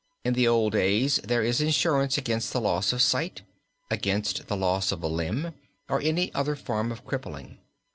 [0.23, 3.43] In the old days there is insurance against the loss of sight,
[3.91, 5.53] against the loss of a limb,
[5.87, 7.59] or any other form of crippling.